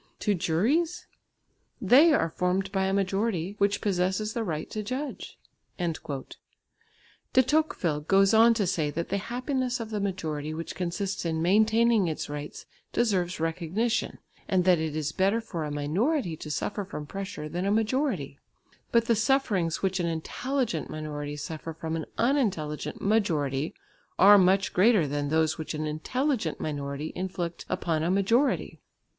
[0.21, 1.05] To juries?
[1.79, 5.37] They are formed by a majority which possesses the right to judge."
[5.77, 11.39] De Tocqueville goes on to say that the happiness of the majority which consists in
[11.39, 14.17] maintaining its rights deserves recognition,
[14.47, 18.39] and that it is better for a minority to suffer from pressure than a majority,
[18.91, 23.71] but the sufferings which an intelligent minority suffer from an unintelligent majority
[24.17, 28.79] are much greater than those which an intelligent minority inflict upon a majority.